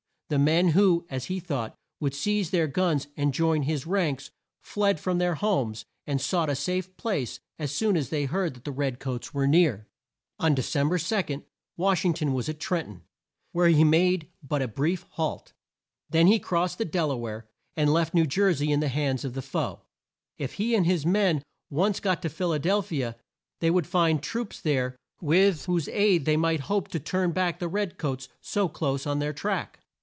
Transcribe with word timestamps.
The 0.29 0.39
men 0.39 0.69
who, 0.69 1.05
as 1.09 1.25
he 1.25 1.41
thought, 1.41 1.75
would 1.99 2.13
seize 2.15 2.51
their 2.51 2.65
guns 2.65 3.07
and 3.17 3.33
join 3.33 3.63
his 3.63 3.85
ranks, 3.85 4.31
fled 4.61 4.97
from 4.97 5.17
their 5.17 5.35
homes 5.35 5.83
and 6.07 6.21
sought 6.21 6.49
a 6.49 6.55
safe 6.55 6.95
place 6.95 7.41
as 7.59 7.73
soon 7.75 7.97
as 7.97 8.07
they 8.07 8.23
heard 8.23 8.53
that 8.53 8.63
the 8.63 8.71
red 8.71 8.97
coats 8.97 9.33
were 9.33 9.45
near. 9.45 9.89
[Illustration: 10.39 10.55
CROSSING 10.87 10.87
THE 10.87 10.97
DELAWARE. 10.97 10.97
P. 10.99 11.03
78.] 11.03 11.35
On 11.35 11.35
De 11.35 11.37
cem 11.37 11.39
ber 11.41 11.45
2, 11.75 11.81
Wash 11.83 12.05
ing 12.05 12.13
ton 12.13 12.33
was 12.33 12.47
at 12.47 12.59
Tren 12.59 12.85
ton, 12.85 13.01
where 13.51 13.67
he 13.67 13.83
made 13.83 14.27
but 14.41 14.61
a 14.61 14.67
brief 14.69 15.05
halt. 15.09 15.51
Then 16.09 16.27
he 16.27 16.39
crossed 16.39 16.77
the 16.77 16.85
Del 16.85 17.11
a 17.11 17.17
ware, 17.17 17.49
and 17.75 17.91
left 17.91 18.13
New 18.13 18.25
Jer 18.25 18.53
sey 18.53 18.69
in 18.69 18.79
the 18.79 18.87
hands 18.87 19.25
of 19.25 19.33
the 19.33 19.41
foe. 19.41 19.81
If 20.37 20.53
he 20.53 20.75
and 20.75 20.85
his 20.85 21.05
men 21.05 21.43
once 21.69 21.99
got 21.99 22.21
to 22.21 22.29
Phil 22.29 22.53
a 22.53 22.59
del 22.59 22.81
phi 22.81 23.01
a, 23.01 23.15
they 23.59 23.69
would 23.69 23.85
find 23.85 24.23
troops 24.23 24.61
there 24.61 24.95
with 25.19 25.65
whose 25.65 25.89
aid 25.89 26.23
they 26.23 26.37
might 26.37 26.61
hope 26.61 26.87
to 26.91 27.01
turn 27.01 27.33
back 27.33 27.59
the 27.59 27.67
red 27.67 27.97
coats 27.97 28.29
so 28.39 28.69
close 28.69 29.05
on 29.05 29.19
their 29.19 29.33
track. 29.33 29.79